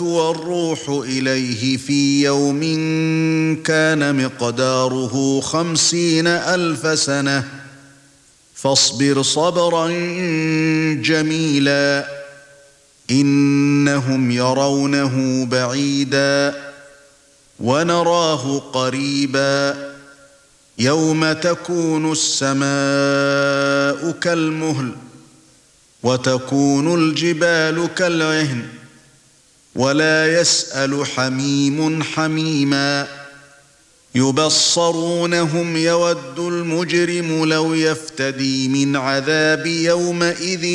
والروح 0.00 0.88
إليه 0.88 1.76
في 1.76 2.22
يوم 2.22 2.60
كان 3.62 4.24
مقداره 4.24 5.40
خمسين 5.40 6.26
ألف 6.26 6.98
سنة. 6.98 7.48
فاصبر 8.54 9.22
صبرا 9.22 9.88
جميلا 10.94 12.06
إنهم 13.10 14.30
يرونه 14.30 15.46
بعيدا 15.50 16.54
ونراه 17.60 18.58
قريبا. 18.58 19.92
يوم 20.78 21.32
تكون 21.32 22.12
السماء 22.12 22.62
كالمهل 24.20 24.92
وتكون 26.02 26.94
الجبال 26.94 27.88
كالعهن. 27.94 28.81
ولا 29.74 30.40
يسأل 30.40 31.06
حميم 31.06 32.02
حميما. 32.02 33.22
يبصرونهم 34.14 35.76
يود 35.76 36.38
المجرم 36.38 37.44
لو 37.44 37.74
يفتدي 37.74 38.68
من 38.68 38.96
عذاب 38.96 39.66
يومئذ 39.66 40.66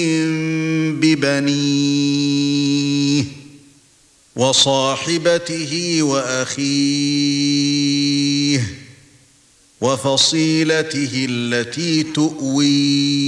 ببنيه 1.01 2.37
وصاحبته 4.35 6.03
وأخيه 6.03 7.37
وفصيلته 9.81 11.27
التي 11.29 12.03
تؤويه. 12.03 13.27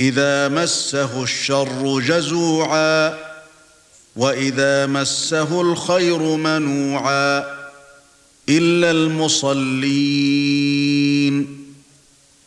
إذا 0.00 0.48
مسه 0.48 1.22
الشر 1.22 2.00
جزوعا 2.00 3.18
وإذا 4.16 4.86
مسه 4.86 5.60
الخير 5.60 6.18
منوعا 6.36 7.38
إلا 8.48 8.90
المصلين 8.90 10.38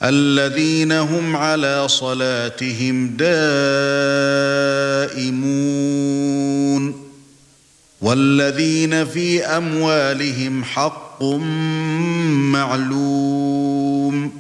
الذين 0.04 0.92
هم 0.92 1.36
على 1.36 1.88
صلاتهم 1.88 3.08
دائمون 3.08 3.42
والذين 8.02 9.06
في 9.06 9.46
أموالهم 9.46 10.64
حق 10.64 11.24
معلوم 12.54 14.32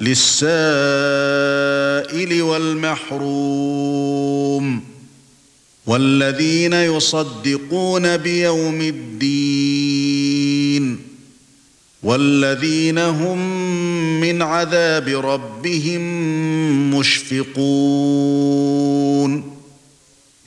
للسائل 0.00 1.89
والمحروم 2.42 3.90
والذين 5.86 6.72
يصدقون 6.72 8.16
بيوم 8.16 8.80
الدين 8.80 10.30
والذين 12.02 12.98
هم 12.98 13.38
من 14.20 14.42
عذاب 14.42 15.08
ربهم 15.08 16.00
مشفقون 16.94 18.60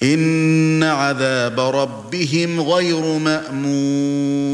إن 0.04 0.84
عذاب 0.84 1.60
ربهم 1.60 2.62
غير 2.62 3.18
مأمون 3.18 4.54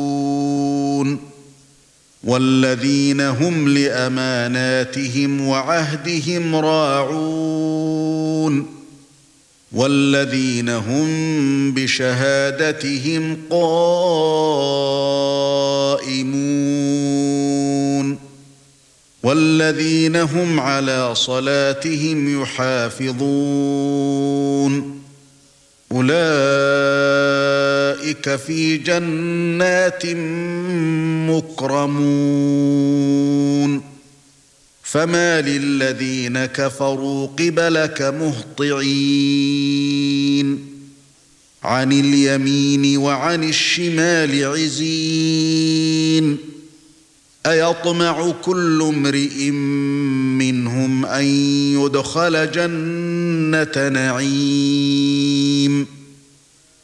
والذين 2.23 3.21
هم 3.21 3.67
لأماناتهم 3.67 5.47
وعهدهم 5.47 6.55
راعون 6.55 8.01
والذين 9.71 10.69
هم 10.69 11.73
بشهادتهم 11.73 13.37
قائمون 13.49 13.71
والذين 19.23 20.15
هم 20.15 20.59
على 20.59 21.15
صلاتهم 21.15 22.41
يحافظون 22.41 23.91
أولئك 25.91 27.80
في 28.29 28.77
جنات 28.77 30.05
مكرمون. 31.29 33.81
فما 34.83 35.41
للذين 35.41 36.45
كفروا 36.45 37.27
قبلك 37.27 38.01
مهطعين. 38.01 39.61
عن 41.63 41.91
اليمين 41.91 42.97
وعن 42.97 43.43
الشمال 43.43 44.45
عزين. 44.45 46.37
أيطمع 47.45 48.31
كل 48.31 48.81
امرئ 48.81 49.51
منهم 50.39 51.05
أن 51.05 51.25
يدخل 51.81 52.51
جنة 52.51 53.89
نعيم. 53.89 56.00